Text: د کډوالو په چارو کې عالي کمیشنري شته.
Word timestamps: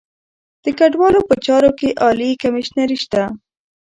د 0.63 0.65
کډوالو 0.79 1.19
په 1.29 1.35
چارو 1.45 1.71
کې 1.79 1.97
عالي 2.03 2.29
کمیشنري 2.43 2.97
شته. 3.03 3.23